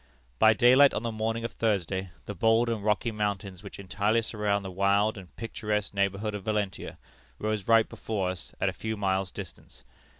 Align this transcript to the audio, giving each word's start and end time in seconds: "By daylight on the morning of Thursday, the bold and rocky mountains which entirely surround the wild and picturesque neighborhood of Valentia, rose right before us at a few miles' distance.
"By 0.39 0.53
daylight 0.53 0.95
on 0.95 1.03
the 1.03 1.11
morning 1.11 1.43
of 1.45 1.51
Thursday, 1.51 2.09
the 2.25 2.33
bold 2.33 2.69
and 2.69 2.83
rocky 2.83 3.11
mountains 3.11 3.61
which 3.61 3.77
entirely 3.77 4.23
surround 4.23 4.65
the 4.65 4.71
wild 4.71 5.15
and 5.15 5.35
picturesque 5.35 5.93
neighborhood 5.93 6.33
of 6.33 6.41
Valentia, 6.43 6.97
rose 7.37 7.67
right 7.67 7.87
before 7.87 8.31
us 8.31 8.51
at 8.59 8.67
a 8.67 8.73
few 8.73 8.97
miles' 8.97 9.29
distance. 9.29 9.83